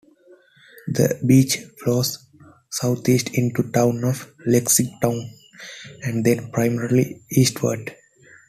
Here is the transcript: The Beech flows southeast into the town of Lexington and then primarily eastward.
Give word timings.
The 0.87 1.21
Beech 1.23 1.57
flows 1.77 2.25
southeast 2.71 3.37
into 3.37 3.61
the 3.61 3.71
town 3.71 4.03
of 4.03 4.33
Lexington 4.47 5.29
and 6.01 6.25
then 6.25 6.49
primarily 6.51 7.21
eastward. 7.29 7.95